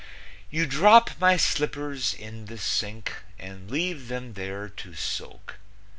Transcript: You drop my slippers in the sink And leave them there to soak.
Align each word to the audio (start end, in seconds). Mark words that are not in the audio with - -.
You 0.49 0.65
drop 0.65 1.11
my 1.19 1.37
slippers 1.37 2.15
in 2.15 2.45
the 2.47 2.57
sink 2.57 3.13
And 3.37 3.69
leave 3.69 4.07
them 4.07 4.33
there 4.33 4.67
to 4.67 4.95
soak. 4.95 5.59